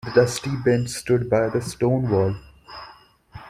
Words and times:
The 0.03 0.13
dusty 0.21 0.55
bench 0.55 0.89
stood 0.89 1.29
by 1.29 1.49
the 1.49 1.61
stone 1.61 2.09
wall. 2.09 2.35